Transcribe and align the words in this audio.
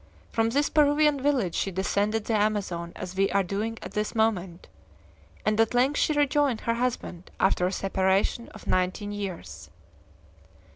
From 0.31 0.49
this 0.49 0.67
Peruvian 0.67 1.21
village 1.21 1.53
she 1.53 1.69
descended 1.69 2.25
the 2.25 2.33
Amazon, 2.33 2.91
as 2.95 3.15
we 3.15 3.29
are 3.29 3.43
doing 3.43 3.77
at 3.83 3.91
this 3.91 4.15
moment, 4.15 4.67
and 5.45 5.61
at 5.61 5.75
length 5.75 5.99
she 5.99 6.11
rejoined 6.13 6.61
her 6.61 6.73
husband 6.73 7.29
after 7.39 7.67
a 7.67 7.71
separation 7.71 8.47
of 8.49 8.65
nineteen 8.65 9.11
years." 9.11 9.69